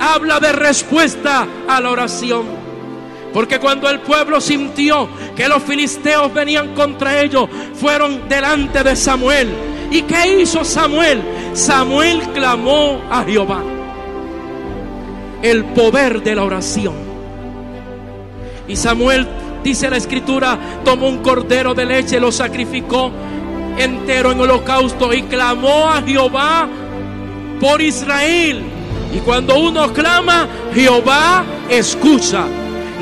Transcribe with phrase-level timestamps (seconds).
[0.00, 2.44] Habla de respuesta a la oración.
[3.32, 9.48] Porque cuando el pueblo sintió que los filisteos venían contra ellos, fueron delante de Samuel.
[9.90, 11.22] ¿Y qué hizo Samuel?
[11.54, 13.62] Samuel clamó a Jehová.
[15.42, 16.94] El poder de la oración.
[18.68, 19.26] Y Samuel,
[19.62, 23.10] dice la escritura, tomó un cordero de leche, lo sacrificó
[23.78, 26.68] entero en holocausto y clamó a Jehová
[27.60, 28.71] por Israel.
[29.12, 32.44] Y cuando uno clama, Jehová escucha.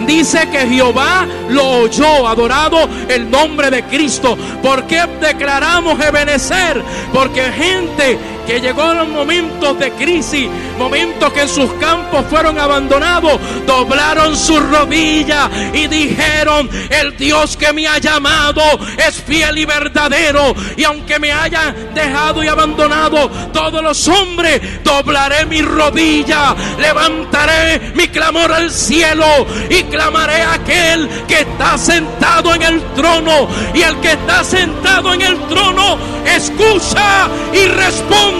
[0.07, 4.37] Dice que Jehová lo oyó, adorado el nombre de Cristo.
[4.63, 6.83] ¿Por qué declaramos Ebenecer?
[7.13, 8.19] Porque gente
[8.51, 14.61] que llegó los momentos de crisis, momentos que en sus campos fueron abandonados, doblaron sus
[14.69, 18.61] rodillas y dijeron, el Dios que me ha llamado
[19.07, 20.53] es fiel y verdadero.
[20.77, 28.09] Y aunque me haya dejado y abandonado todos los hombres, doblaré mi rodilla, levantaré mi
[28.09, 33.47] clamor al cielo y clamaré a aquel que está sentado en el trono.
[33.75, 38.40] Y el que está sentado en el trono escucha y responde.